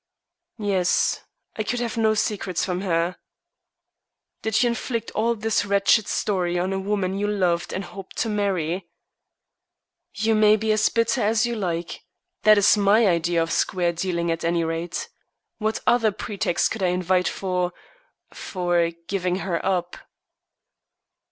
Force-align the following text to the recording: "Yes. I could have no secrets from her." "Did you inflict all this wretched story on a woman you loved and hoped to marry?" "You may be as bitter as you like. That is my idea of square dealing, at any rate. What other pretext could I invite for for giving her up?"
"Yes. 0.57 1.21
I 1.57 1.61
could 1.61 1.79
have 1.79 1.95
no 1.95 2.15
secrets 2.15 2.65
from 2.65 2.81
her." 2.81 3.17
"Did 4.41 4.63
you 4.63 4.69
inflict 4.69 5.11
all 5.11 5.35
this 5.35 5.63
wretched 5.63 6.07
story 6.07 6.57
on 6.57 6.73
a 6.73 6.79
woman 6.79 7.19
you 7.19 7.27
loved 7.27 7.71
and 7.71 7.83
hoped 7.83 8.17
to 8.17 8.27
marry?" 8.29 8.89
"You 10.15 10.33
may 10.33 10.55
be 10.55 10.71
as 10.71 10.89
bitter 10.89 11.21
as 11.21 11.45
you 11.45 11.55
like. 11.55 12.03
That 12.41 12.57
is 12.57 12.75
my 12.75 13.05
idea 13.05 13.43
of 13.43 13.51
square 13.51 13.93
dealing, 13.93 14.31
at 14.31 14.43
any 14.43 14.63
rate. 14.63 15.07
What 15.59 15.81
other 15.85 16.11
pretext 16.11 16.71
could 16.71 16.81
I 16.81 16.87
invite 16.87 17.27
for 17.27 17.71
for 18.33 18.89
giving 19.05 19.35
her 19.45 19.63
up?" 19.63 19.97